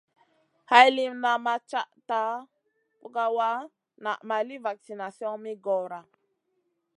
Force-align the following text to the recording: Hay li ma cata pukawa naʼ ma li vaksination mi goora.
Hay 0.71 0.87
li 0.95 1.05
ma 1.23 1.57
cata 1.69 2.21
pukawa 2.99 3.49
naʼ 4.03 4.19
ma 4.27 4.37
li 4.47 4.55
vaksination 4.65 5.35
mi 5.43 5.51
goora. 5.65 5.99